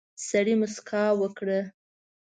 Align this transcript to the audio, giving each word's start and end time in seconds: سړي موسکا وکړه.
سړي 0.27 0.53
موسکا 0.61 1.03
وکړه. 1.21 1.59